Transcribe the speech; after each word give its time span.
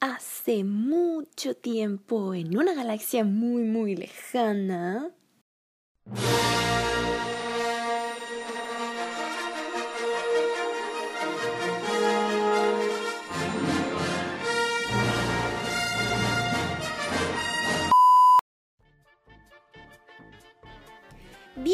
hace 0.00 0.64
mucho 0.64 1.54
tiempo, 1.54 2.34
en 2.34 2.56
una 2.56 2.74
galaxia 2.74 3.24
muy, 3.24 3.62
muy 3.62 3.94
lejana. 3.94 5.10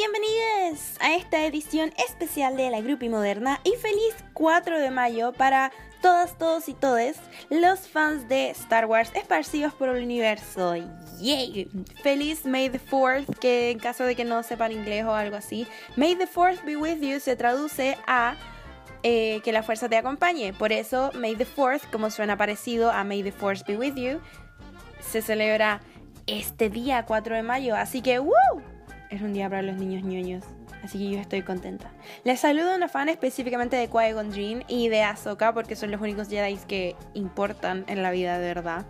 Bienvenidos 0.08 0.96
a 1.00 1.16
esta 1.16 1.44
edición 1.46 1.92
especial 2.06 2.56
de 2.56 2.70
la 2.70 2.80
Grupi 2.80 3.08
Moderna 3.08 3.60
y 3.64 3.72
feliz 3.72 4.14
4 4.34 4.78
de 4.78 4.90
mayo 4.92 5.32
para 5.32 5.72
todas, 6.00 6.38
todos 6.38 6.68
y 6.68 6.74
todes 6.74 7.16
los 7.50 7.88
fans 7.88 8.28
de 8.28 8.50
Star 8.50 8.86
Wars 8.86 9.10
esparcidos 9.16 9.74
por 9.74 9.88
el 9.88 10.04
universo. 10.04 10.76
¡Yay! 11.18 11.68
Feliz 12.04 12.46
May 12.46 12.68
the 12.70 12.78
4th, 12.78 13.36
que 13.40 13.72
en 13.72 13.80
caso 13.80 14.04
de 14.04 14.14
que 14.14 14.24
no 14.24 14.44
sepan 14.44 14.70
inglés 14.70 15.04
o 15.04 15.12
algo 15.12 15.34
así, 15.34 15.66
May 15.96 16.14
the 16.14 16.28
4th 16.28 16.64
be 16.64 16.76
with 16.76 17.00
you 17.00 17.18
se 17.18 17.34
traduce 17.34 17.98
a 18.06 18.36
eh, 19.02 19.40
que 19.42 19.50
la 19.50 19.64
fuerza 19.64 19.88
te 19.88 19.96
acompañe. 19.96 20.52
Por 20.52 20.70
eso, 20.70 21.10
May 21.14 21.34
the 21.34 21.46
4th, 21.46 21.90
como 21.90 22.10
suena 22.10 22.36
parecido 22.36 22.92
a 22.92 23.02
May 23.02 23.24
the 23.24 23.32
Force 23.32 23.64
be 23.66 23.76
with 23.76 23.96
you, 23.96 24.20
se 25.00 25.20
celebra 25.20 25.80
este 26.28 26.70
día 26.70 27.04
4 27.06 27.34
de 27.34 27.42
mayo. 27.42 27.74
Así 27.74 28.02
que, 28.02 28.20
¡woo! 28.20 28.75
Es 29.10 29.22
un 29.22 29.32
día 29.32 29.48
para 29.48 29.62
los 29.62 29.76
niños 29.76 30.02
ñoños. 30.02 30.44
Así 30.82 30.98
que 30.98 31.10
yo 31.10 31.20
estoy 31.20 31.42
contenta. 31.42 31.90
Les 32.24 32.40
saludo 32.40 32.72
a 32.72 32.76
una 32.76 32.88
fan 32.88 33.08
específicamente 33.08 33.76
de 33.76 33.88
Qui-Gon 33.88 34.32
Jinn 34.32 34.64
y 34.68 34.88
de 34.88 35.02
Ahsoka 35.02 35.52
porque 35.52 35.76
son 35.76 35.90
los 35.90 36.00
únicos 36.00 36.28
Jedi 36.28 36.56
que 36.68 36.96
importan 37.14 37.84
en 37.88 38.02
la 38.02 38.10
vida 38.10 38.38
de 38.38 38.46
verdad. 38.46 38.86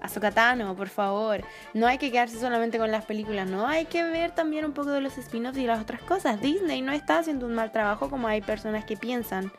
Ahsoka 0.00 0.30
Tano, 0.30 0.76
por 0.76 0.88
favor. 0.88 1.42
No 1.74 1.86
hay 1.86 1.98
que 1.98 2.10
quedarse 2.10 2.38
solamente 2.38 2.78
con 2.78 2.90
las 2.90 3.04
películas, 3.04 3.48
no. 3.48 3.66
Hay 3.66 3.86
que 3.86 4.02
ver 4.02 4.30
también 4.30 4.64
un 4.64 4.72
poco 4.72 4.90
de 4.90 5.00
los 5.00 5.18
spin-offs 5.18 5.58
y 5.58 5.66
las 5.66 5.80
otras 5.80 6.02
cosas. 6.02 6.40
Disney 6.40 6.82
no 6.82 6.92
está 6.92 7.18
haciendo 7.18 7.46
un 7.46 7.54
mal 7.54 7.72
trabajo 7.72 8.08
como 8.08 8.28
hay 8.28 8.40
personas 8.40 8.84
que 8.84 8.96
piensan. 8.96 9.52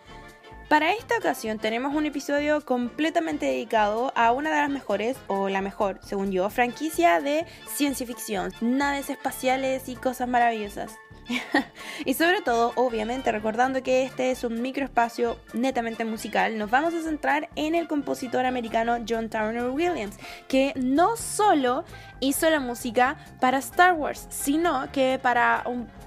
Para 0.69 0.93
esta 0.93 1.17
ocasión 1.17 1.57
tenemos 1.57 1.95
un 1.95 2.05
episodio 2.05 2.63
completamente 2.63 3.47
dedicado 3.47 4.13
a 4.15 4.31
una 4.31 4.51
de 4.51 4.57
las 4.57 4.69
mejores, 4.69 5.17
o 5.25 5.49
la 5.49 5.61
mejor, 5.61 5.99
según 6.03 6.31
yo, 6.31 6.47
franquicia 6.51 7.19
de 7.21 7.47
ciencia 7.65 8.05
ficción, 8.05 8.53
naves 8.61 9.09
espaciales 9.09 9.89
y 9.89 9.95
cosas 9.95 10.27
maravillosas. 10.27 10.99
y 12.05 12.13
sobre 12.13 12.41
todo, 12.41 12.73
obviamente, 12.75 13.31
recordando 13.31 13.81
que 13.81 14.03
este 14.03 14.29
es 14.29 14.43
un 14.43 14.61
microespacio 14.61 15.39
netamente 15.53 16.05
musical, 16.05 16.55
nos 16.55 16.69
vamos 16.69 16.93
a 16.93 17.01
centrar 17.01 17.49
en 17.55 17.73
el 17.73 17.87
compositor 17.87 18.45
americano 18.45 19.03
John 19.09 19.27
Turner 19.27 19.71
Williams, 19.71 20.17
que 20.47 20.73
no 20.75 21.17
solo 21.17 21.83
hizo 22.19 22.47
la 22.47 22.59
música 22.59 23.17
para 23.39 23.57
Star 23.57 23.93
Wars, 23.93 24.27
sino 24.29 24.91
que 24.91 25.19
para 25.19 25.63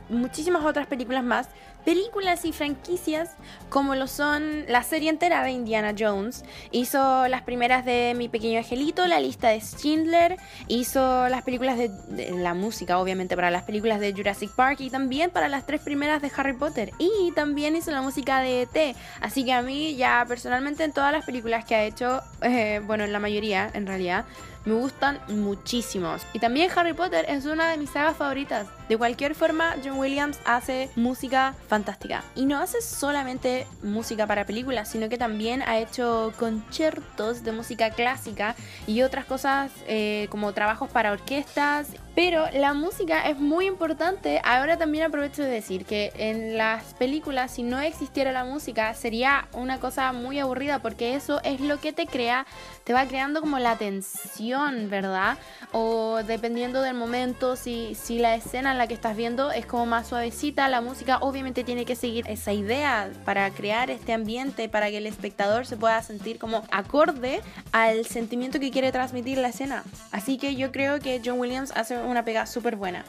muchísimas 0.09 0.65
otras 0.65 0.87
películas 0.87 1.25
más 1.25 1.49
películas 1.85 2.45
y 2.45 2.53
franquicias 2.53 3.31
como 3.69 3.95
lo 3.95 4.07
son 4.07 4.65
la 4.69 4.83
serie 4.83 5.11
entera 5.11 5.43
de 5.43 5.51
Indiana 5.51 5.95
Jones. 5.99 6.45
Hizo 6.71 7.29
las 7.29 7.43
primeras 7.43 7.85
de 7.85 8.15
Mi 8.17 8.29
Pequeño 8.29 8.59
Angelito, 8.59 9.07
la 9.07 9.21
lista 9.21 9.49
de 9.49 9.61
Schindler, 9.61 10.37
hizo 10.69 11.29
las 11.29 11.43
películas 11.43 11.79
de, 11.79 11.91
la 12.37 12.55
música, 12.55 12.99
obviamente, 12.99 13.37
para 13.37 13.51
las 13.51 13.65
películas 13.65 14.01
de 14.01 14.13
Jurassic 14.13 14.51
Park 14.55 14.81
y 14.81 14.91
también 14.91 15.31
para 15.31 15.49
las 15.49 15.67
tres 15.67 15.81
primeras 15.81 16.23
de 16.23 16.31
Harry 16.37 16.55
Potter. 16.55 16.93
Y 16.99 17.33
también 17.35 17.77
hizo 17.77 17.91
la 17.91 18.03
música 18.03 18.41
de 18.41 18.63
ET. 18.63 18.97
Así 19.21 19.45
que 19.45 19.53
a 19.53 19.63
mí 19.63 19.97
ya 19.97 20.25
personalmente 20.29 20.85
en 20.85 20.93
todas 20.93 21.13
las 21.13 21.25
películas 21.25 21.65
que 21.65 21.75
ha 21.75 21.85
hecho, 21.85 22.21
eh, 22.43 22.81
bueno, 22.87 23.05
en 23.05 23.13
la 23.13 23.19
mayoría 23.19 23.71
en 23.73 23.87
realidad, 23.87 24.25
me 24.65 24.75
gustan 24.75 25.21
muchísimos. 25.29 26.23
Y 26.33 26.39
también 26.39 26.71
Harry 26.75 26.93
Potter 26.93 27.25
es 27.29 27.47
una 27.47 27.71
de 27.71 27.77
mis 27.77 27.91
sagas 27.91 28.17
favoritas. 28.17 28.67
De 28.89 28.97
cualquier 28.97 29.35
forma, 29.35 29.77
John 29.83 29.99
Williams 29.99 30.39
hace 30.45 30.91
música 30.97 31.55
fantástica. 31.69 32.23
Y 32.35 32.45
no 32.45 32.59
hace 32.59 32.83
solamente 32.83 33.67
música 33.83 34.27
para 34.27 34.45
películas, 34.45 34.89
sino 34.89 35.09
que 35.09 35.19
también 35.19 35.63
ha 35.63 35.79
hecho 35.79 36.33
conciertos 36.39 37.43
de 37.43 37.53
música 37.53 37.91
clásica 37.91 38.55
y 38.87 39.03
otras 39.03 39.25
cosas 39.25 39.71
eh, 39.87 40.27
como 40.31 40.53
trabajos 40.53 40.91
para 40.91 41.13
orquestas. 41.13 41.89
Pero 42.15 42.45
la 42.53 42.75
música 42.75 43.27
es 43.29 43.39
muy 43.39 43.67
importante. 43.67 44.41
Ahora 44.45 44.77
también 44.77 45.05
aprovecho 45.05 45.43
de 45.43 45.49
decir 45.49 45.87
que 45.87 46.13
en 46.17 46.59
las 46.59 46.93
películas, 46.95 47.53
si 47.53 47.63
no 47.63 47.81
existiera 47.81 48.33
la 48.33 48.45
música, 48.45 48.93
sería 48.93 49.49
una 49.53 49.81
cosa 49.81 50.13
muy 50.13 50.39
aburrida 50.39 50.81
porque 50.81 51.15
eso 51.15 51.41
es 51.43 51.61
lo 51.61 51.81
que 51.81 51.95
te 51.95 52.07
crea, 52.07 52.47
te 52.85 52.93
va 52.93 53.07
creando 53.07 53.41
como 53.41 53.59
la 53.59 53.79
tensión, 53.79 54.91
¿verdad? 54.91 55.39
O 55.73 56.23
dependiendo 56.23 56.83
del 56.83 56.95
momento, 56.95 57.57
si, 57.57 57.95
si 57.95 58.19
la 58.19 58.35
escena 58.35 58.73
en 58.73 58.79
la 58.79 58.87
que 58.87 58.95
estás 58.95 59.17
viendo 59.17 59.51
es 59.51 59.65
como 59.65 59.87
más 59.87 60.09
suavecita, 60.09 60.69
la 60.69 60.83
música 60.83 61.17
obviamente 61.19 61.65
tiene 61.65 61.87
que 61.87 61.97
seguir 61.97 62.27
esa 62.29 62.53
idea 62.53 63.11
para 63.25 63.51
crear 63.51 63.91
este 63.91 64.13
ambiente, 64.13 64.69
para 64.69 64.91
que 64.91 64.99
el 64.99 65.07
espectador 65.07 65.65
se 65.65 65.79
pueda 65.79 66.03
sentir 66.03 66.39
como 66.39 66.63
acorde 66.71 67.41
al 67.73 68.05
sentimiento 68.05 68.61
que 68.61 68.71
quiere 68.71 68.93
transmitir 68.93 69.39
la 69.39 69.49
escena. 69.49 69.83
Así 70.11 70.37
que 70.37 70.57
yo 70.57 70.73
creo 70.73 71.01
que 71.01 71.23
John 71.25 71.41
Williams 71.41 71.73
hace 71.75 72.02
una 72.05 72.25
pega 72.25 72.47
súper 72.47 72.77
buena. 72.77 73.05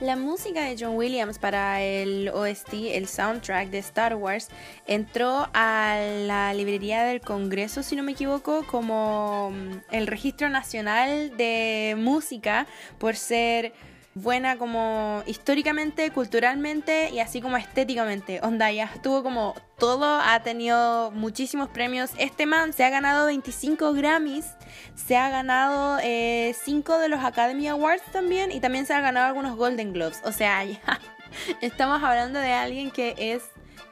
La 0.00 0.16
música 0.16 0.64
de 0.64 0.76
John 0.80 0.96
Williams 0.96 1.38
para 1.38 1.82
el 1.82 2.30
OST, 2.30 2.72
el 2.94 3.06
soundtrack 3.06 3.68
de 3.68 3.78
Star 3.80 4.14
Wars, 4.14 4.48
entró 4.86 5.46
a 5.52 5.98
la 6.26 6.54
librería 6.54 7.02
del 7.04 7.20
Congreso, 7.20 7.82
si 7.82 7.96
no 7.96 8.02
me 8.02 8.12
equivoco, 8.12 8.66
como 8.66 9.50
mm, 9.50 9.94
el 9.94 10.06
registro 10.06 10.48
nacional 10.48 11.36
de 11.36 11.96
música 11.98 12.66
por 12.96 13.14
ser 13.14 13.74
buena 14.14 14.58
como 14.58 15.22
históricamente, 15.26 16.10
culturalmente 16.10 17.10
y 17.10 17.20
así 17.20 17.40
como 17.40 17.56
estéticamente. 17.56 18.40
Onda, 18.42 18.70
ya 18.72 18.84
estuvo 18.84 19.22
como 19.22 19.54
todo, 19.78 20.20
ha 20.20 20.40
tenido 20.42 21.10
muchísimos 21.12 21.68
premios. 21.68 22.10
Este 22.18 22.46
man 22.46 22.72
se 22.72 22.84
ha 22.84 22.90
ganado 22.90 23.26
25 23.26 23.92
Grammys, 23.92 24.46
se 24.94 25.16
ha 25.16 25.30
ganado 25.30 25.98
5 25.98 26.02
eh, 26.02 26.54
de 26.98 27.08
los 27.08 27.24
Academy 27.24 27.68
Awards 27.68 28.04
también 28.12 28.52
y 28.52 28.60
también 28.60 28.86
se 28.86 28.94
ha 28.94 29.00
ganado 29.00 29.26
algunos 29.26 29.56
Golden 29.56 29.92
Globes. 29.92 30.20
O 30.24 30.32
sea, 30.32 30.64
ya 30.64 30.80
estamos 31.60 32.02
hablando 32.02 32.38
de 32.38 32.52
alguien 32.52 32.90
que 32.90 33.14
es 33.16 33.42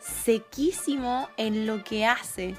sequísimo 0.00 1.28
en 1.36 1.66
lo 1.66 1.84
que 1.84 2.06
hace. 2.06 2.56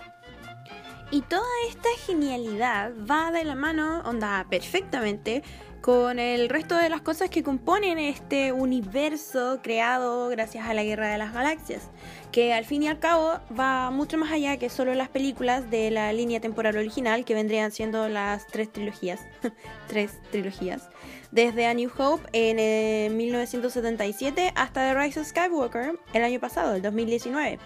Y 1.12 1.22
toda 1.22 1.48
esta 1.68 1.90
genialidad 2.06 2.92
va 3.10 3.32
de 3.32 3.44
la 3.44 3.56
mano, 3.56 4.04
onda, 4.06 4.46
perfectamente 4.48 5.44
con 5.82 6.20
el 6.20 6.50
resto 6.50 6.76
de 6.76 6.90
las 6.90 7.02
cosas 7.02 7.30
que 7.30 7.44
componen 7.44 8.00
este 8.00 8.52
universo 8.52 9.60
creado 9.64 10.28
gracias 10.30 10.68
a 10.68 10.74
la 10.74 10.84
Guerra 10.84 11.08
de 11.08 11.18
las 11.18 11.34
Galaxias, 11.34 11.90
que 12.32 12.54
al 12.54 12.66
fin 12.66 12.84
y 12.84 12.88
al 12.88 13.00
cabo 13.00 13.40
va 13.58 13.90
mucho 13.92 14.18
más 14.18 14.32
allá 14.32 14.58
que 14.58 14.70
solo 14.70 14.94
las 14.94 15.10
películas 15.10 15.70
de 15.70 15.92
la 15.92 16.12
línea 16.12 16.40
temporal 16.40 16.78
original, 16.78 17.26
que 17.26 17.34
vendrían 17.34 17.72
siendo 17.72 18.10
las 18.10 18.48
tres 18.48 18.72
trilogías, 18.72 19.22
tres 19.88 20.20
trilogías, 20.32 20.90
desde 21.32 21.66
A 21.66 21.74
New 21.74 21.92
Hope 21.98 22.28
en 22.34 23.16
1977 23.16 24.48
eh, 24.48 24.54
hasta 24.56 24.82
The 24.82 25.00
Rise 25.00 25.20
of 25.20 25.28
Skywalker 25.28 25.98
el 26.14 26.24
año 26.24 26.40
pasado, 26.40 26.76
el 26.76 26.82
2019. 26.82 27.60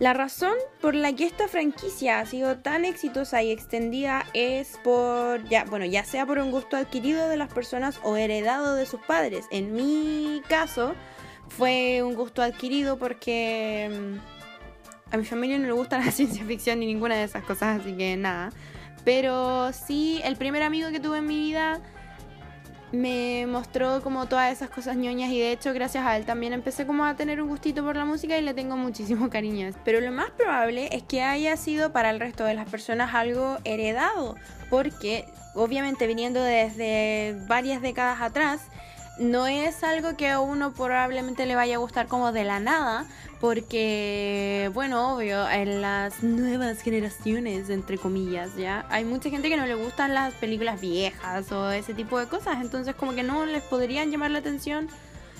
La 0.00 0.12
razón 0.12 0.54
por 0.80 0.94
la 0.94 1.12
que 1.12 1.24
esta 1.24 1.46
franquicia 1.46 2.18
ha 2.18 2.26
sido 2.26 2.58
tan 2.58 2.84
exitosa 2.84 3.42
y 3.42 3.52
extendida 3.52 4.26
es 4.34 4.78
por, 4.82 5.48
ya, 5.48 5.64
bueno, 5.64 5.84
ya 5.84 6.04
sea 6.04 6.26
por 6.26 6.38
un 6.38 6.50
gusto 6.50 6.76
adquirido 6.76 7.28
de 7.28 7.36
las 7.36 7.52
personas 7.52 8.00
o 8.02 8.16
heredado 8.16 8.74
de 8.74 8.86
sus 8.86 9.00
padres. 9.00 9.46
En 9.52 9.72
mi 9.72 10.42
caso 10.48 10.94
fue 11.48 12.02
un 12.02 12.14
gusto 12.14 12.42
adquirido 12.42 12.98
porque 12.98 13.88
mm, 13.90 15.14
a 15.14 15.16
mi 15.16 15.24
familia 15.24 15.58
no 15.58 15.66
le 15.66 15.72
gusta 15.72 15.98
la 16.04 16.10
ciencia 16.10 16.44
ficción 16.44 16.80
ni 16.80 16.86
ninguna 16.86 17.14
de 17.14 17.24
esas 17.24 17.44
cosas, 17.44 17.80
así 17.80 17.96
que 17.96 18.16
nada. 18.16 18.50
Pero 19.04 19.72
sí, 19.72 20.20
el 20.24 20.36
primer 20.36 20.62
amigo 20.62 20.90
que 20.90 20.98
tuve 20.98 21.18
en 21.18 21.26
mi 21.26 21.38
vida 21.38 21.80
me 22.94 23.46
mostró 23.46 24.02
como 24.02 24.26
todas 24.26 24.52
esas 24.52 24.70
cosas 24.70 24.96
ñoñas 24.96 25.30
y 25.30 25.38
de 25.38 25.52
hecho 25.52 25.72
gracias 25.72 26.04
a 26.06 26.16
él 26.16 26.24
también 26.24 26.52
empecé 26.52 26.86
como 26.86 27.04
a 27.04 27.16
tener 27.16 27.40
un 27.40 27.48
gustito 27.48 27.82
por 27.84 27.96
la 27.96 28.04
música 28.04 28.36
y 28.38 28.42
le 28.42 28.54
tengo 28.54 28.76
muchísimo 28.76 29.30
cariño. 29.30 29.70
Pero 29.84 30.00
lo 30.00 30.12
más 30.12 30.30
probable 30.30 30.88
es 30.92 31.02
que 31.02 31.22
haya 31.22 31.56
sido 31.56 31.92
para 31.92 32.10
el 32.10 32.20
resto 32.20 32.44
de 32.44 32.54
las 32.54 32.68
personas 32.68 33.14
algo 33.14 33.58
heredado, 33.64 34.36
porque 34.70 35.26
obviamente 35.54 36.06
viniendo 36.06 36.42
desde 36.42 37.36
varias 37.46 37.80
décadas 37.80 38.20
atrás, 38.20 38.62
no 39.18 39.46
es 39.46 39.82
algo 39.84 40.16
que 40.16 40.30
a 40.30 40.40
uno 40.40 40.72
probablemente 40.72 41.46
le 41.46 41.54
vaya 41.54 41.76
a 41.76 41.78
gustar 41.78 42.08
como 42.08 42.32
de 42.32 42.44
la 42.44 42.60
nada, 42.60 43.06
porque, 43.40 44.70
bueno, 44.74 45.14
obvio, 45.14 45.48
en 45.50 45.82
las 45.82 46.22
nuevas 46.22 46.80
generaciones, 46.80 47.70
entre 47.70 47.98
comillas, 47.98 48.56
ya, 48.56 48.86
hay 48.90 49.04
mucha 49.04 49.30
gente 49.30 49.48
que 49.48 49.56
no 49.56 49.66
le 49.66 49.74
gustan 49.74 50.14
las 50.14 50.34
películas 50.34 50.80
viejas 50.80 51.50
o 51.52 51.70
ese 51.70 51.94
tipo 51.94 52.18
de 52.18 52.26
cosas, 52.26 52.58
entonces 52.60 52.94
como 52.94 53.14
que 53.14 53.22
no 53.22 53.44
les 53.46 53.62
podrían 53.62 54.10
llamar 54.10 54.30
la 54.30 54.38
atención 54.38 54.88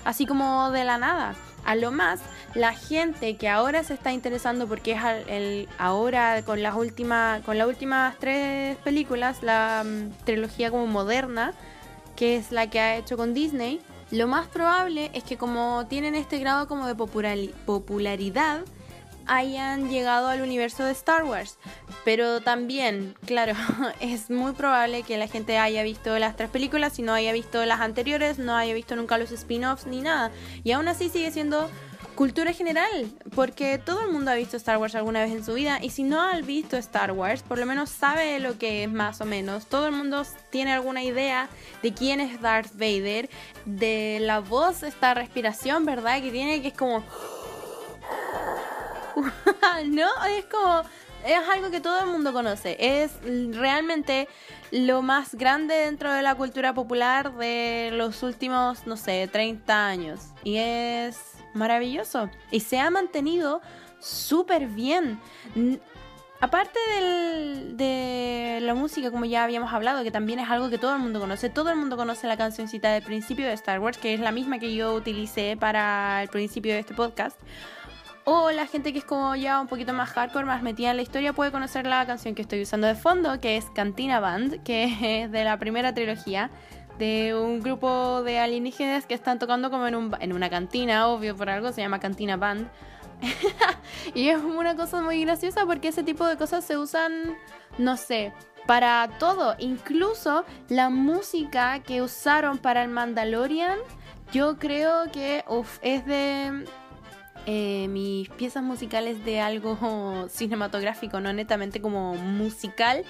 así 0.04 0.26
como 0.26 0.70
de 0.70 0.84
la 0.84 0.98
nada. 0.98 1.34
A 1.64 1.76
lo 1.76 1.90
más, 1.90 2.20
la 2.54 2.74
gente 2.74 3.36
que 3.36 3.48
ahora 3.48 3.82
se 3.84 3.94
está 3.94 4.12
interesando 4.12 4.68
porque 4.68 4.92
es 4.92 5.00
el, 5.28 5.68
ahora 5.78 6.42
con 6.44 6.62
las 6.62 6.74
últimas 6.74 7.42
con 7.42 7.56
las 7.56 7.66
últimas 7.66 8.16
tres 8.18 8.76
películas, 8.78 9.42
la 9.42 9.82
mm, 9.84 10.24
trilogía 10.24 10.70
como 10.70 10.86
moderna, 10.86 11.54
que 12.16 12.36
es 12.36 12.52
la 12.52 12.68
que 12.68 12.80
ha 12.80 12.96
hecho 12.96 13.16
con 13.16 13.34
Disney, 13.34 13.80
lo 14.10 14.26
más 14.26 14.46
probable 14.46 15.10
es 15.14 15.24
que 15.24 15.36
como 15.36 15.86
tienen 15.88 16.14
este 16.14 16.38
grado 16.38 16.68
como 16.68 16.86
de 16.86 16.94
popularidad, 16.94 18.62
hayan 19.26 19.88
llegado 19.88 20.28
al 20.28 20.42
universo 20.42 20.84
de 20.84 20.92
Star 20.92 21.24
Wars. 21.24 21.58
Pero 22.04 22.40
también, 22.40 23.14
claro, 23.26 23.54
es 24.00 24.30
muy 24.30 24.52
probable 24.52 25.02
que 25.02 25.16
la 25.16 25.28
gente 25.28 25.58
haya 25.58 25.82
visto 25.82 26.18
las 26.18 26.36
tres 26.36 26.50
películas 26.50 26.98
y 26.98 27.02
no 27.02 27.12
haya 27.12 27.32
visto 27.32 27.64
las 27.64 27.80
anteriores, 27.80 28.38
no 28.38 28.56
haya 28.56 28.74
visto 28.74 28.96
nunca 28.96 29.18
los 29.18 29.32
spin-offs 29.32 29.86
ni 29.86 30.00
nada. 30.00 30.30
Y 30.62 30.72
aún 30.72 30.88
así 30.88 31.08
sigue 31.08 31.30
siendo 31.30 31.70
cultura 32.14 32.52
general, 32.52 33.10
porque 33.34 33.78
todo 33.78 34.02
el 34.02 34.12
mundo 34.12 34.30
ha 34.30 34.34
visto 34.34 34.56
Star 34.56 34.78
Wars 34.78 34.94
alguna 34.94 35.22
vez 35.22 35.32
en 35.32 35.44
su 35.44 35.54
vida 35.54 35.78
y 35.82 35.90
si 35.90 36.02
no 36.02 36.20
ha 36.20 36.40
visto 36.40 36.76
Star 36.76 37.12
Wars, 37.12 37.42
por 37.42 37.58
lo 37.58 37.66
menos 37.66 37.90
sabe 37.90 38.38
lo 38.40 38.58
que 38.58 38.84
es 38.84 38.90
más 38.90 39.20
o 39.20 39.24
menos. 39.24 39.66
Todo 39.66 39.86
el 39.86 39.92
mundo 39.92 40.24
tiene 40.50 40.72
alguna 40.72 41.02
idea 41.02 41.48
de 41.82 41.92
quién 41.92 42.20
es 42.20 42.40
Darth 42.40 42.72
Vader, 42.74 43.28
de 43.64 44.18
la 44.20 44.40
voz, 44.40 44.82
esta 44.82 45.14
respiración, 45.14 45.84
¿verdad? 45.84 46.22
Que 46.22 46.30
tiene 46.30 46.62
que 46.62 46.68
es 46.68 46.74
como 46.74 47.02
¿no? 49.86 50.08
Es 50.26 50.44
como, 50.46 50.82
es 51.24 51.48
algo 51.52 51.70
que 51.70 51.80
todo 51.80 52.00
el 52.00 52.06
mundo 52.06 52.32
conoce. 52.32 52.76
Es 52.78 53.12
realmente 53.56 54.28
lo 54.70 55.02
más 55.02 55.34
grande 55.34 55.74
dentro 55.74 56.12
de 56.12 56.22
la 56.22 56.34
cultura 56.34 56.74
popular 56.74 57.34
de 57.36 57.90
los 57.92 58.22
últimos, 58.22 58.86
no 58.86 58.96
sé, 58.96 59.28
30 59.30 59.86
años. 59.86 60.20
Y 60.42 60.56
es 60.56 61.33
maravilloso. 61.54 62.28
Y 62.50 62.60
se 62.60 62.78
ha 62.78 62.90
mantenido 62.90 63.60
súper 63.98 64.66
bien. 64.66 65.18
Aparte 66.40 66.78
de 67.00 68.58
la 68.60 68.74
música, 68.74 69.10
como 69.10 69.24
ya 69.24 69.44
habíamos 69.44 69.72
hablado, 69.72 70.02
que 70.02 70.10
también 70.10 70.38
es 70.38 70.50
algo 70.50 70.68
que 70.68 70.76
todo 70.76 70.94
el 70.94 71.00
mundo 71.00 71.18
conoce, 71.18 71.48
todo 71.48 71.70
el 71.70 71.76
mundo 71.76 71.96
conoce 71.96 72.26
la 72.26 72.36
cancioncita 72.36 72.92
del 72.92 73.02
principio 73.02 73.46
de 73.46 73.54
Star 73.54 73.80
Wars, 73.80 73.96
que 73.96 74.12
es 74.12 74.20
la 74.20 74.30
misma 74.30 74.58
que 74.58 74.74
yo 74.74 74.94
utilicé 74.94 75.56
para 75.58 76.22
el 76.22 76.28
principio 76.28 76.74
de 76.74 76.80
este 76.80 76.92
podcast. 76.92 77.38
O 78.26 78.50
la 78.50 78.66
gente 78.66 78.92
que 78.92 78.98
es 78.98 79.04
como 79.04 79.36
ya 79.36 79.60
un 79.60 79.68
poquito 79.68 79.92
más 79.92 80.10
hardcore, 80.10 80.46
más 80.46 80.62
metida 80.62 80.90
en 80.90 80.96
la 80.96 81.02
historia, 81.02 81.34
puede 81.34 81.52
conocer 81.52 81.86
la 81.86 82.04
canción 82.06 82.34
que 82.34 82.42
estoy 82.42 82.62
usando 82.62 82.86
de 82.86 82.94
fondo, 82.94 83.38
que 83.38 83.56
es 83.56 83.66
Cantina 83.74 84.18
Band, 84.18 84.62
que 84.62 84.84
es 85.24 85.30
de 85.30 85.44
la 85.44 85.58
primera 85.58 85.94
trilogía, 85.94 86.50
de 86.98 87.34
un 87.34 87.60
grupo 87.60 88.22
de 88.22 88.38
alienígenas 88.38 89.06
que 89.06 89.14
están 89.14 89.38
tocando 89.38 89.70
como 89.70 89.86
en, 89.86 89.94
un, 89.94 90.16
en 90.20 90.32
una 90.32 90.50
cantina, 90.50 91.08
obvio 91.08 91.36
por 91.36 91.50
algo, 91.50 91.72
se 91.72 91.80
llama 91.80 92.00
Cantina 92.00 92.36
Band. 92.36 92.68
y 94.14 94.28
es 94.28 94.42
una 94.42 94.76
cosa 94.76 95.00
muy 95.00 95.24
graciosa 95.24 95.66
porque 95.66 95.88
ese 95.88 96.02
tipo 96.02 96.26
de 96.26 96.36
cosas 96.36 96.64
se 96.64 96.76
usan, 96.76 97.36
no 97.78 97.96
sé, 97.96 98.32
para 98.66 99.08
todo. 99.18 99.56
Incluso 99.58 100.44
la 100.68 100.90
música 100.90 101.80
que 101.80 102.02
usaron 102.02 102.58
para 102.58 102.82
el 102.82 102.90
Mandalorian, 102.90 103.78
yo 104.32 104.58
creo 104.58 105.10
que 105.12 105.44
es 105.82 106.06
de 106.06 106.64
eh, 107.46 107.88
mis 107.88 108.28
piezas 108.30 108.62
musicales 108.62 109.24
de 109.24 109.40
algo 109.40 110.26
cinematográfico, 110.28 111.20
no 111.20 111.32
netamente 111.32 111.80
como 111.80 112.14
musical, 112.14 113.04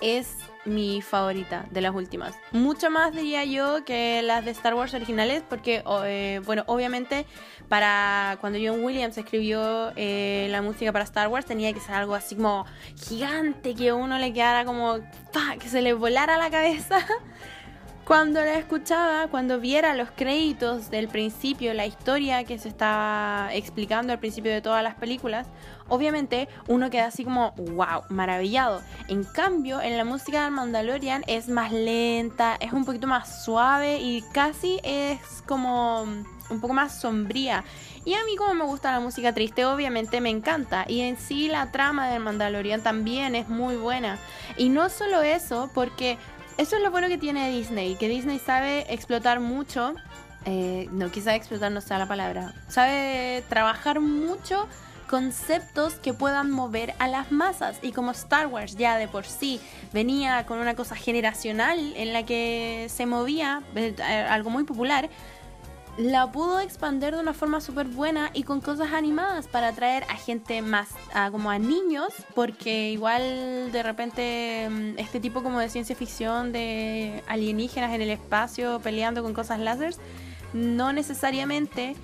es 0.00 0.36
mi 0.64 1.00
favorita 1.00 1.66
de 1.70 1.80
las 1.80 1.94
últimas. 1.94 2.34
Mucho 2.52 2.90
más 2.90 3.14
diría 3.14 3.44
yo 3.44 3.84
que 3.84 4.20
las 4.22 4.44
de 4.44 4.50
Star 4.50 4.74
Wars 4.74 4.92
originales, 4.94 5.42
porque, 5.48 5.82
eh, 6.04 6.40
bueno, 6.44 6.64
obviamente 6.66 7.24
para 7.68 8.36
cuando 8.40 8.58
John 8.62 8.84
Williams 8.84 9.16
escribió 9.16 9.92
eh, 9.96 10.48
la 10.50 10.62
música 10.62 10.92
para 10.92 11.04
Star 11.04 11.28
Wars 11.28 11.46
tenía 11.46 11.72
que 11.72 11.80
ser 11.80 11.94
algo 11.94 12.14
así 12.14 12.36
como 12.36 12.66
gigante, 13.08 13.74
que 13.74 13.92
uno 13.92 14.18
le 14.18 14.32
quedara 14.32 14.64
como, 14.64 14.98
que 15.58 15.68
se 15.68 15.82
le 15.82 15.94
volara 15.94 16.36
la 16.36 16.50
cabeza. 16.50 16.98
Cuando 18.06 18.38
la 18.40 18.56
escuchaba, 18.56 19.26
cuando 19.26 19.58
viera 19.58 19.92
los 19.92 20.12
créditos 20.12 20.90
del 20.90 21.08
principio, 21.08 21.74
la 21.74 21.86
historia 21.86 22.44
que 22.44 22.56
se 22.56 22.68
estaba 22.68 23.52
explicando 23.52 24.12
al 24.12 24.20
principio 24.20 24.52
de 24.52 24.62
todas 24.62 24.84
las 24.84 24.94
películas, 24.94 25.48
obviamente 25.88 26.48
uno 26.68 26.88
queda 26.88 27.06
así 27.06 27.24
como, 27.24 27.50
wow, 27.56 28.04
maravillado. 28.08 28.80
En 29.08 29.24
cambio, 29.24 29.80
en 29.80 29.96
la 29.96 30.04
música 30.04 30.44
del 30.44 30.52
Mandalorian 30.52 31.24
es 31.26 31.48
más 31.48 31.72
lenta, 31.72 32.56
es 32.60 32.72
un 32.72 32.84
poquito 32.84 33.08
más 33.08 33.44
suave 33.44 33.98
y 33.98 34.22
casi 34.32 34.78
es 34.84 35.42
como 35.44 36.02
un 36.02 36.60
poco 36.60 36.74
más 36.74 37.00
sombría. 37.00 37.64
Y 38.04 38.14
a 38.14 38.24
mí 38.24 38.36
como 38.36 38.54
me 38.54 38.64
gusta 38.66 38.92
la 38.92 39.00
música 39.00 39.32
triste, 39.34 39.64
obviamente 39.64 40.20
me 40.20 40.30
encanta. 40.30 40.84
Y 40.86 41.00
en 41.00 41.16
sí 41.16 41.48
la 41.48 41.72
trama 41.72 42.08
del 42.08 42.22
Mandalorian 42.22 42.82
también 42.82 43.34
es 43.34 43.48
muy 43.48 43.74
buena. 43.74 44.16
Y 44.56 44.68
no 44.68 44.88
solo 44.90 45.22
eso, 45.22 45.70
porque 45.74 46.18
eso 46.58 46.76
es 46.76 46.82
lo 46.82 46.90
bueno 46.90 47.08
que 47.08 47.18
tiene 47.18 47.50
Disney, 47.50 47.96
que 47.96 48.08
Disney 48.08 48.38
sabe 48.38 48.92
explotar 48.92 49.40
mucho. 49.40 49.94
Eh, 50.44 50.88
no, 50.92 51.10
quizá 51.10 51.34
explotar 51.34 51.72
no 51.72 51.80
sea 51.80 51.98
la 51.98 52.06
palabra. 52.06 52.54
Sabe 52.68 53.42
trabajar 53.48 54.00
mucho 54.00 54.68
conceptos 55.08 55.94
que 55.94 56.14
puedan 56.14 56.50
mover 56.50 56.94
a 56.98 57.08
las 57.08 57.30
masas. 57.30 57.78
Y 57.82 57.92
como 57.92 58.10
Star 58.12 58.46
Wars 58.46 58.76
ya 58.76 58.96
de 58.96 59.08
por 59.08 59.26
sí 59.26 59.60
venía 59.92 60.46
con 60.46 60.58
una 60.58 60.74
cosa 60.74 60.96
generacional 60.96 61.78
en 61.96 62.12
la 62.12 62.24
que 62.24 62.86
se 62.90 63.06
movía, 63.06 63.62
eh, 63.74 63.94
algo 64.28 64.50
muy 64.50 64.64
popular, 64.64 65.08
la 65.98 66.30
pudo 66.30 66.60
expandir 66.60 67.14
de 67.14 67.20
una 67.20 67.32
forma 67.32 67.60
súper 67.60 67.86
buena 67.86 68.30
y 68.34 68.42
con 68.42 68.60
cosas 68.60 68.92
animadas 68.92 69.46
para 69.48 69.68
atraer 69.68 70.04
a 70.04 70.16
gente 70.16 70.60
más, 70.60 70.88
como 71.30 71.50
a 71.50 71.58
niños, 71.58 72.12
porque 72.34 72.90
igual 72.90 73.72
de 73.72 73.82
repente 73.82 74.68
mm, 74.70 74.98
este 74.98 75.20
tipo 75.20 75.42
como 75.42 75.58
de 75.58 75.68
ciencia 75.68 75.96
ficción 75.96 76.52
de 76.52 77.22
alienígenas 77.28 77.94
en 77.94 78.02
el 78.02 78.10
espacio 78.10 78.80
peleando 78.80 79.22
con 79.22 79.32
cosas 79.32 79.58
láseres, 79.58 79.98
no 80.52 80.92
necesariamente 80.92 81.96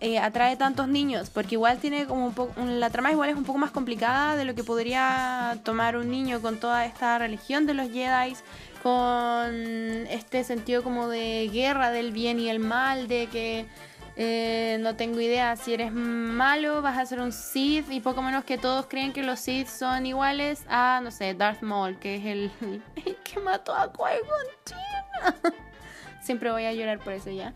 eh, 0.00 0.18
atrae 0.18 0.56
tantos 0.56 0.88
niños, 0.88 1.30
porque 1.30 1.54
igual 1.54 1.78
tiene 1.78 2.06
como 2.06 2.26
un 2.26 2.34
poco, 2.34 2.52
la 2.64 2.90
trama 2.90 3.12
igual 3.12 3.30
es 3.30 3.36
un 3.36 3.44
poco 3.44 3.58
más 3.58 3.70
complicada 3.70 4.36
de 4.36 4.44
lo 4.44 4.54
que 4.54 4.62
podría 4.62 5.58
tomar 5.64 5.96
un 5.96 6.10
niño 6.10 6.42
con 6.42 6.58
toda 6.58 6.84
esta 6.84 7.18
religión 7.18 7.66
de 7.66 7.74
los 7.74 7.90
Jedi 7.90 8.36
con 8.86 10.06
este 10.06 10.44
sentido 10.44 10.84
como 10.84 11.08
de 11.08 11.50
guerra 11.52 11.90
del 11.90 12.12
bien 12.12 12.38
y 12.38 12.48
el 12.48 12.60
mal, 12.60 13.08
de 13.08 13.26
que 13.26 13.66
eh, 14.14 14.78
no 14.78 14.94
tengo 14.94 15.20
idea, 15.20 15.56
si 15.56 15.74
eres 15.74 15.90
malo 15.90 16.82
vas 16.82 16.96
a 16.96 17.04
ser 17.04 17.18
un 17.18 17.32
Sith 17.32 17.90
y 17.90 17.98
poco 17.98 18.22
menos 18.22 18.44
que 18.44 18.58
todos 18.58 18.86
creen 18.86 19.12
que 19.12 19.24
los 19.24 19.40
Sith 19.40 19.66
son 19.66 20.06
iguales 20.06 20.64
a, 20.68 21.00
no 21.02 21.10
sé, 21.10 21.34
Darth 21.34 21.62
Maul, 21.62 21.98
que 21.98 22.14
es 22.14 22.26
el, 22.26 22.52
que 23.24 23.40
mató 23.40 23.74
a 23.74 23.92
Qui-Gon 23.92 25.52
Siempre 26.22 26.52
voy 26.52 26.66
a 26.66 26.72
llorar 26.72 27.00
por 27.00 27.12
eso 27.12 27.32
ya. 27.32 27.54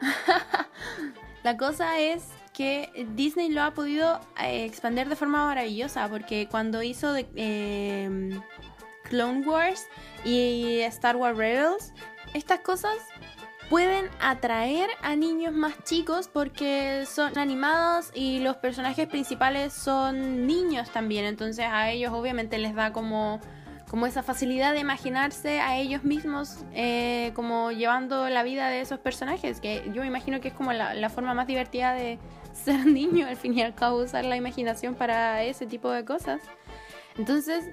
La 1.42 1.58
cosa 1.58 1.98
es 1.98 2.24
que 2.54 3.06
Disney 3.16 3.50
lo 3.50 3.62
ha 3.62 3.74
podido 3.74 4.18
eh, 4.42 4.64
expandir 4.64 5.10
de 5.10 5.16
forma 5.16 5.44
maravillosa, 5.44 6.08
porque 6.08 6.48
cuando 6.50 6.82
hizo 6.82 7.14
eh, 7.18 8.40
Clone 9.10 9.46
Wars 9.46 9.86
y 10.24 10.80
Star 10.80 11.16
Wars 11.16 11.36
Rebels, 11.36 11.92
estas 12.34 12.60
cosas 12.60 12.96
pueden 13.70 14.06
atraer 14.20 14.90
a 15.00 15.14
niños 15.14 15.54
más 15.54 15.84
chicos 15.84 16.28
porque 16.28 17.04
son 17.06 17.38
animados 17.38 18.10
y 18.14 18.40
los 18.40 18.56
personajes 18.56 19.06
principales 19.06 19.72
son 19.72 20.46
niños 20.48 20.90
también, 20.90 21.24
entonces 21.24 21.66
a 21.70 21.90
ellos 21.90 22.12
obviamente 22.12 22.58
les 22.58 22.74
da 22.74 22.92
como, 22.92 23.40
como 23.88 24.06
esa 24.06 24.24
facilidad 24.24 24.72
de 24.72 24.80
imaginarse 24.80 25.60
a 25.60 25.76
ellos 25.78 26.02
mismos 26.02 26.64
eh, 26.72 27.30
como 27.36 27.70
llevando 27.70 28.28
la 28.28 28.42
vida 28.42 28.68
de 28.68 28.80
esos 28.80 28.98
personajes, 28.98 29.60
que 29.60 29.88
yo 29.94 30.02
imagino 30.02 30.40
que 30.40 30.48
es 30.48 30.54
como 30.54 30.72
la, 30.72 30.94
la 30.94 31.08
forma 31.08 31.32
más 31.32 31.46
divertida 31.46 31.92
de 31.92 32.18
ser 32.52 32.84
niño, 32.86 33.28
al 33.28 33.36
fin 33.36 33.56
y 33.56 33.62
al 33.62 33.76
cabo 33.76 33.98
usar 34.02 34.24
la 34.24 34.36
imaginación 34.36 34.96
para 34.96 35.44
ese 35.44 35.66
tipo 35.66 35.90
de 35.90 36.04
cosas. 36.04 36.42
Entonces, 37.18 37.70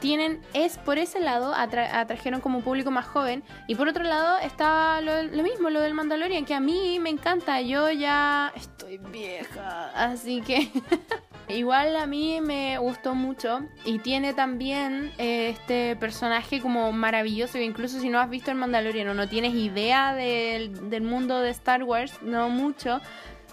tienen, 0.00 0.40
es 0.54 0.78
por 0.78 0.98
ese 0.98 1.20
lado, 1.20 1.52
atrajeron 1.54 2.40
como 2.40 2.60
público 2.60 2.90
más 2.90 3.06
joven. 3.06 3.42
Y 3.66 3.74
por 3.74 3.88
otro 3.88 4.04
lado 4.04 4.38
está 4.38 5.00
lo, 5.00 5.42
mismo, 5.42 5.70
lo 5.70 5.80
del 5.80 5.94
Mandalorian, 5.94 6.44
que 6.44 6.54
a 6.54 6.60
mí 6.60 6.98
me 7.00 7.10
encanta. 7.10 7.60
Yo 7.60 7.90
ya 7.90 8.52
estoy 8.54 8.98
vieja, 8.98 9.90
así 9.94 10.40
que 10.40 10.70
igual 11.48 11.96
a 11.96 12.06
mí 12.06 12.40
me 12.40 12.78
gustó 12.78 13.14
mucho. 13.14 13.60
Y 13.84 13.98
tiene 13.98 14.34
también 14.34 15.12
eh, 15.18 15.50
este 15.50 15.96
personaje 15.96 16.60
como 16.60 16.92
maravilloso, 16.92 17.58
incluso 17.58 18.00
si 18.00 18.08
no 18.08 18.20
has 18.20 18.30
visto 18.30 18.50
el 18.50 18.56
Mandalorian 18.56 19.08
o 19.08 19.14
no 19.14 19.28
tienes 19.28 19.54
idea 19.54 20.14
del, 20.14 20.90
del 20.90 21.02
mundo 21.02 21.40
de 21.40 21.50
Star 21.50 21.82
Wars, 21.82 22.22
no 22.22 22.48
mucho 22.48 23.00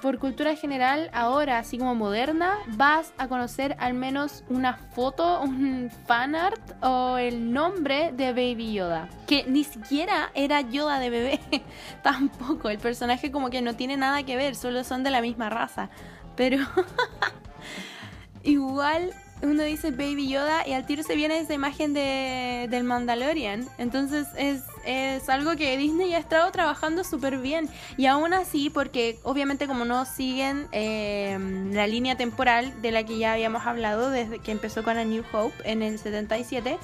por 0.01 0.19
cultura 0.19 0.55
general, 0.55 1.09
ahora, 1.13 1.57
así 1.57 1.77
como 1.77 1.95
moderna, 1.95 2.57
vas 2.67 3.13
a 3.17 3.27
conocer 3.27 3.75
al 3.79 3.93
menos 3.93 4.43
una 4.49 4.75
foto, 4.75 5.41
un 5.41 5.89
fanart 6.05 6.61
o 6.83 7.17
el 7.17 7.51
nombre 7.51 8.11
de 8.11 8.31
Baby 8.31 8.73
Yoda. 8.73 9.09
Que 9.27 9.45
ni 9.47 9.63
siquiera 9.63 10.31
era 10.33 10.61
Yoda 10.61 10.99
de 10.99 11.09
bebé, 11.09 11.39
tampoco. 12.03 12.69
El 12.69 12.79
personaje 12.79 13.31
como 13.31 13.49
que 13.49 13.61
no 13.61 13.75
tiene 13.75 13.97
nada 13.97 14.23
que 14.23 14.35
ver, 14.35 14.55
solo 14.55 14.83
son 14.83 15.03
de 15.03 15.11
la 15.11 15.21
misma 15.21 15.49
raza. 15.49 15.89
Pero 16.35 16.57
igual 18.43 19.13
uno 19.41 19.63
dice 19.63 19.91
Baby 19.91 20.29
Yoda 20.29 20.67
y 20.67 20.73
al 20.73 20.85
tiro 20.85 21.03
se 21.03 21.15
viene 21.15 21.39
esa 21.39 21.53
imagen 21.53 21.93
de, 21.93 22.67
del 22.69 22.83
Mandalorian. 22.83 23.67
Entonces 23.77 24.27
es, 24.37 24.63
es 24.85 25.27
algo 25.29 25.55
que 25.55 25.77
Disney 25.77 26.13
ha 26.13 26.19
estado 26.19 26.51
trabajando 26.51 27.03
súper 27.03 27.37
bien. 27.37 27.69
Y 27.97 28.05
aún 28.05 28.33
así, 28.33 28.69
porque 28.69 29.19
obviamente 29.23 29.67
como 29.67 29.85
no 29.85 30.05
siguen 30.05 30.67
eh, 30.71 31.37
la 31.71 31.87
línea 31.87 32.15
temporal 32.15 32.81
de 32.81 32.91
la 32.91 33.03
que 33.03 33.17
ya 33.17 33.33
habíamos 33.33 33.65
hablado 33.65 34.09
desde 34.09 34.39
que 34.39 34.51
empezó 34.51 34.83
con 34.83 34.97
A 34.97 35.03
New 35.03 35.23
Hope 35.33 35.55
en 35.63 35.81
el 35.81 35.99
77, 35.99 36.77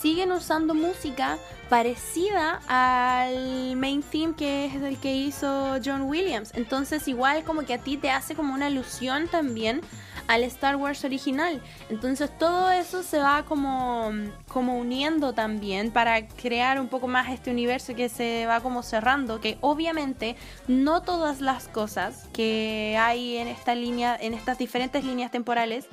siguen 0.00 0.32
usando 0.32 0.74
música 0.74 1.38
parecida 1.68 2.60
al 2.68 3.76
main 3.76 4.02
theme 4.02 4.34
que 4.36 4.66
es 4.66 4.74
el 4.74 4.98
que 4.98 5.14
hizo 5.14 5.76
John 5.84 6.02
Williams. 6.02 6.52
Entonces 6.54 7.08
igual 7.08 7.42
como 7.44 7.62
que 7.62 7.74
a 7.74 7.78
ti 7.78 7.96
te 7.96 8.10
hace 8.10 8.34
como 8.34 8.54
una 8.54 8.66
alusión 8.66 9.28
también 9.28 9.80
al 10.28 10.44
Star 10.44 10.76
Wars 10.76 11.04
original. 11.04 11.62
Entonces 11.88 12.30
todo 12.38 12.70
eso 12.70 13.02
se 13.02 13.18
va 13.18 13.44
como, 13.44 14.10
como 14.48 14.78
uniendo 14.78 15.32
también 15.32 15.90
para 15.90 16.26
crear 16.26 16.80
un 16.80 16.88
poco 16.88 17.08
más 17.08 17.30
este 17.30 17.50
universo 17.50 17.94
que 17.94 18.08
se 18.08 18.46
va 18.46 18.60
como 18.60 18.82
cerrando, 18.82 19.40
que 19.40 19.58
obviamente 19.60 20.36
no 20.68 21.02
todas 21.02 21.40
las 21.40 21.68
cosas 21.68 22.28
que 22.32 22.96
hay 23.00 23.36
en 23.36 23.48
esta 23.48 23.74
línea, 23.74 24.16
en 24.20 24.34
estas 24.34 24.58
diferentes 24.58 25.04
líneas 25.04 25.30
temporales, 25.30 25.86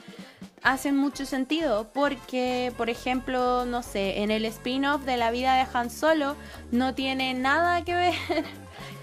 hacen 0.63 0.95
mucho 0.95 1.25
sentido 1.25 1.89
porque, 1.93 2.73
por 2.77 2.89
ejemplo, 2.89 3.65
no 3.65 3.83
sé, 3.83 4.21
en 4.21 4.31
el 4.31 4.45
spin-off 4.45 5.03
de 5.03 5.17
la 5.17 5.29
vida 5.29 5.55
de 5.55 5.67
Han 5.73 5.89
Solo 5.89 6.35
no 6.71 6.95
tiene 6.95 7.33
nada 7.33 7.83
que 7.83 7.93
ver 7.93 8.13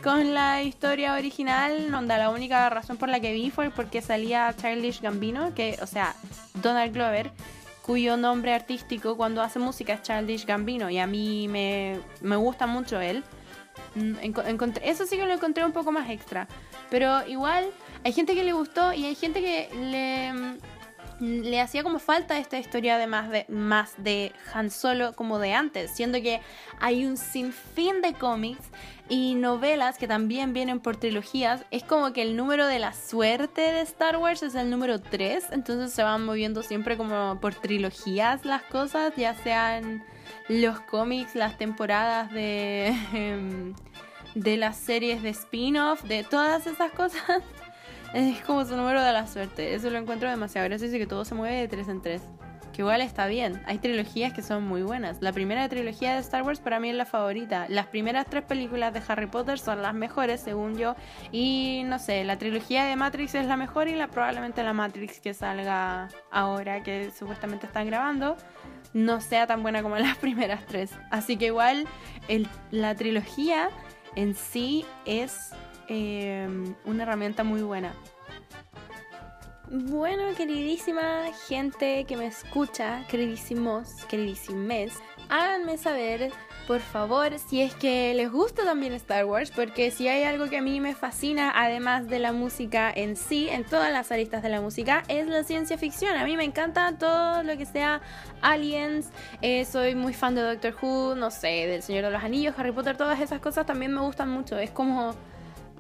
con 0.03 0.35
la 0.35 0.63
historia 0.63 1.15
original, 1.15 1.91
donde 1.91 2.17
la 2.17 2.31
única 2.31 2.71
razón 2.71 2.97
por 2.97 3.09
la 3.09 3.21
que 3.21 3.33
vi 3.33 3.51
fue 3.51 3.71
porque 3.71 4.01
salía 4.01 4.55
Childish 4.57 5.01
Gambino, 5.01 5.55
que, 5.55 5.79
o 5.83 5.87
sea, 5.87 6.15
Donald 6.55 6.93
Glover, 6.93 7.31
cuyo 7.83 8.17
nombre 8.17 8.55
artístico 8.55 9.17
cuando 9.17 9.43
hace 9.43 9.59
música 9.59 9.95
es 9.95 10.03
Childish 10.03 10.47
Gambino, 10.47 10.91
y 10.91 10.99
a 10.99 11.07
mí 11.07 11.49
me, 11.49 12.01
me 12.21 12.37
gusta 12.37 12.67
mucho 12.67 13.01
él. 13.01 13.23
Mm, 13.95 14.15
eso 14.83 15.07
sí 15.07 15.17
que 15.17 15.27
lo 15.27 15.35
encontré 15.35 15.65
un 15.65 15.73
poco 15.73 15.93
más 15.93 16.09
extra. 16.09 16.49
Pero 16.91 17.27
igual, 17.27 17.71
hay 18.05 18.13
gente 18.13 18.35
que 18.35 18.45
le 18.45 18.53
gustó 18.53 18.93
y 18.93 19.05
hay 19.05 19.15
gente 19.15 19.41
que 19.41 19.69
le 19.75 20.59
le 21.21 21.61
hacía 21.61 21.83
como 21.83 21.99
falta 21.99 22.39
esta 22.39 22.59
historia 22.59 22.99
de 22.99 23.07
más 23.07 23.31
de 23.31 23.45
más 23.49 23.93
de 23.99 24.33
Han 24.53 24.71
Solo 24.71 25.13
como 25.15 25.39
de 25.39 25.53
antes, 25.53 25.91
siendo 25.91 26.21
que 26.21 26.41
hay 26.81 27.05
un 27.05 27.17
sinfín 27.17 28.01
de 28.01 28.15
cómics 28.15 28.65
y 29.09 29.35
novelas 29.35 29.99
que 29.99 30.09
también 30.09 30.53
vienen 30.53 30.81
por 30.81 30.97
trilogías. 30.97 31.65
Es 31.71 31.83
como 31.85 32.13
que 32.13 32.23
el 32.23 32.37
número 32.37 32.67
de 32.67 32.79
la 32.79 32.93
suerte 32.93 33.61
de 33.61 33.81
Star 33.83 34.17
Wars 34.17 34.43
es 34.43 34.55
el 34.55 34.71
número 34.71 35.01
3, 35.01 35.49
entonces 35.53 35.93
se 35.93 36.03
van 36.03 36.25
moviendo 36.25 36.63
siempre 36.63 36.97
como 36.97 37.39
por 37.41 37.55
trilogías 37.55 38.45
las 38.45 38.63
cosas, 38.63 39.13
ya 39.17 39.35
sean 39.35 40.05
los 40.49 40.81
cómics, 40.81 41.35
las 41.35 41.59
temporadas 41.59 42.31
de 42.33 42.89
em, 43.13 43.75
de 44.35 44.57
las 44.57 44.77
series 44.77 45.23
de 45.23 45.31
spin-off, 45.31 46.03
de 46.05 46.25
todas 46.25 46.67
esas 46.67 46.93
cosas. 46.93 47.43
Es 48.13 48.41
como 48.41 48.65
su 48.65 48.77
número 48.77 49.03
de 49.03 49.13
la 49.13 49.27
suerte. 49.27 49.75
Eso 49.75 49.89
lo 49.89 49.99
encuentro 49.99 50.29
demasiado 50.29 50.69
gracioso 50.69 50.97
y 50.97 50.99
que 50.99 51.07
todo 51.07 51.25
se 51.25 51.35
mueve 51.35 51.61
de 51.61 51.69
tres 51.69 51.89
en 51.89 52.03
tres. 52.03 52.23
Que 52.73 52.83
igual 52.83 53.01
está 53.01 53.27
bien. 53.27 53.63
Hay 53.67 53.79
trilogías 53.79 54.33
que 54.33 54.43
son 54.43 54.65
muy 54.65 54.83
buenas. 54.83 55.19
La 55.21 55.33
primera 55.33 55.69
trilogía 55.69 56.15
de 56.15 56.21
Star 56.21 56.43
Wars 56.43 56.59
para 56.59 56.81
mí 56.81 56.91
es 56.91 56.97
la 56.97 57.05
favorita. 57.05 57.67
Las 57.69 57.87
primeras 57.87 58.27
tres 58.27 58.43
películas 58.45 58.93
de 58.93 59.03
Harry 59.07 59.27
Potter 59.27 59.61
son 59.61 59.83
las 59.83 59.95
mejores, 59.95 60.41
según 60.41 60.77
yo. 60.77 60.97
Y 61.31 61.83
no 61.87 62.01
sé, 62.01 62.25
la 62.25 62.37
trilogía 62.37 62.85
de 62.85 62.97
Matrix 62.97 63.37
es 63.37 63.47
la 63.47 63.57
mejor 63.57 63.87
y 63.87 63.95
la 63.95 64.09
probablemente 64.09 64.63
la 64.65 64.73
Matrix 64.73 65.21
que 65.21 65.33
salga 65.33 66.09
ahora, 66.33 66.83
que 66.83 67.13
supuestamente 67.17 67.67
están 67.67 67.87
grabando, 67.87 68.37
no 68.93 69.21
sea 69.21 69.47
tan 69.47 69.63
buena 69.63 69.83
como 69.83 69.97
las 69.99 70.17
primeras 70.17 70.67
tres. 70.67 70.91
Así 71.13 71.37
que 71.37 71.47
igual 71.47 71.87
el, 72.27 72.49
la 72.73 72.97
trilogía 72.97 73.71
en 74.17 74.35
sí 74.35 74.85
es 75.07 75.53
Em, 75.93 76.77
una 76.85 77.03
herramienta 77.03 77.43
muy 77.43 77.63
buena. 77.63 77.97
Bueno, 79.69 80.23
queridísima 80.37 81.33
gente 81.49 82.05
que 82.05 82.17
me 82.17 82.27
escucha, 82.27 83.05
queridísimos, 83.09 83.89
queridísimes, 84.09 84.93
háganme 85.29 85.77
saber 85.79 86.31
por 86.71 86.79
favor, 86.79 87.37
si 87.41 87.63
es 87.63 87.75
que 87.75 88.15
les 88.15 88.31
gusta 88.31 88.63
también 88.63 88.93
Star 88.93 89.25
Wars, 89.25 89.51
porque 89.51 89.91
si 89.91 90.07
hay 90.07 90.23
algo 90.23 90.49
que 90.49 90.59
a 90.59 90.63
mí 90.63 90.79
me 90.79 90.95
fascina, 90.95 91.53
además 91.53 92.07
de 92.07 92.21
la 92.21 92.33
música 92.33 92.93
en 92.95 93.17
sí, 93.17 93.49
en 93.49 93.65
todas 93.65 93.93
las 93.93 94.13
aristas 94.13 94.41
de 94.45 94.51
la 94.51 94.61
música, 94.61 95.03
es 95.09 95.27
la 95.27 95.43
ciencia 95.43 95.77
ficción. 95.79 96.17
A 96.17 96.25
mí 96.25 96.37
me 96.37 96.45
encanta 96.45 96.97
todo 96.97 97.43
lo 97.43 97.57
que 97.57 97.67
sea 97.67 98.01
aliens, 98.41 99.11
eh, 99.43 99.65
soy 99.65 99.97
muy 99.97 100.15
fan 100.15 100.37
de 100.37 100.43
Doctor 100.43 100.77
Who, 100.81 101.17
no 101.17 101.33
sé, 101.33 101.67
del 101.67 101.83
Señor 101.83 102.05
de 102.05 102.13
los 102.13 102.23
Anillos, 102.23 102.55
Harry 102.57 102.71
Potter, 102.71 102.97
todas 102.97 103.19
esas 103.21 103.41
cosas 103.41 103.67
también 103.67 103.93
me 103.93 104.03
gustan 104.03 104.31
mucho. 104.31 104.57
Es 104.57 104.71
como 104.71 105.17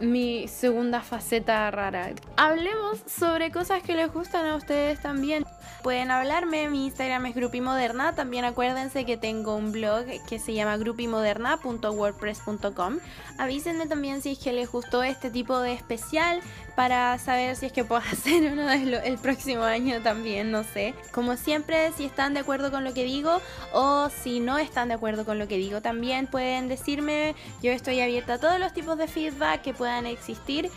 mi 0.00 0.48
segunda 0.48 1.02
faceta 1.02 1.70
rara. 1.70 2.10
Hablemos 2.36 2.98
sobre 3.06 3.52
cosas 3.52 3.82
que 3.82 3.94
les 3.94 4.12
gustan 4.12 4.46
a 4.46 4.56
ustedes 4.56 5.00
también. 5.00 5.44
Pueden 5.82 6.10
hablarme, 6.10 6.68
mi 6.68 6.84
Instagram 6.86 7.26
es 7.26 7.34
grupimoderna. 7.34 8.14
También 8.14 8.44
acuérdense 8.44 9.04
que 9.06 9.16
tengo 9.16 9.56
un 9.56 9.72
blog 9.72 10.04
que 10.28 10.38
se 10.38 10.52
llama 10.52 10.76
grupimoderna.wordpress.com. 10.76 12.98
Avísenme 13.38 13.86
también 13.86 14.20
si 14.20 14.32
es 14.32 14.38
que 14.38 14.52
les 14.52 14.70
gustó 14.70 15.02
este 15.02 15.30
tipo 15.30 15.58
de 15.60 15.72
especial 15.72 16.42
para 16.80 17.18
saber 17.18 17.56
si 17.56 17.66
es 17.66 17.72
que 17.72 17.84
puedo 17.84 18.00
hacer 18.10 18.50
uno 18.50 18.72
el 18.72 19.18
próximo 19.18 19.64
año 19.64 20.00
también, 20.00 20.50
no 20.50 20.64
sé. 20.64 20.94
Como 21.12 21.36
siempre, 21.36 21.92
si 21.92 22.06
están 22.06 22.32
de 22.32 22.40
acuerdo 22.40 22.70
con 22.70 22.84
lo 22.84 22.94
que 22.94 23.04
digo 23.04 23.42
o 23.74 24.08
si 24.08 24.40
no 24.40 24.56
están 24.56 24.88
de 24.88 24.94
acuerdo 24.94 25.26
con 25.26 25.38
lo 25.38 25.46
que 25.46 25.58
digo, 25.58 25.82
también 25.82 26.26
pueden 26.26 26.68
decirme. 26.68 27.34
Yo 27.62 27.70
estoy 27.70 28.00
abierta 28.00 28.32
a 28.34 28.38
todos 28.38 28.58
los 28.58 28.72
tipos 28.72 28.96
de 28.96 29.08
feedback 29.08 29.60
que 29.60 29.74
puedan 29.74 30.06
existir 30.06 30.70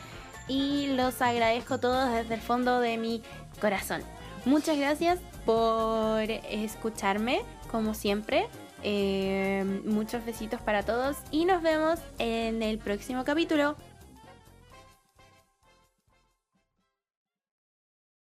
y 0.50 0.88
los 0.88 1.22
agradezco 1.22 1.80
todos 1.80 2.12
desde 2.12 2.34
el 2.34 2.42
fondo 2.42 2.82
de 2.82 2.98
mi 2.98 3.24
corazón. 3.62 4.02
Muchas 4.44 4.78
gracias 4.78 5.20
por 5.46 6.20
escucharme, 6.30 7.44
como 7.72 7.94
siempre. 7.94 8.48
Eh, 8.86 9.64
muchos 9.86 10.26
besitos 10.26 10.60
para 10.60 10.84
todos 10.84 11.16
y 11.32 11.46
nos 11.46 11.62
vemos 11.62 12.02
en 12.20 12.62
el 12.62 12.78
próximo 12.78 13.24
capítulo. 13.24 13.78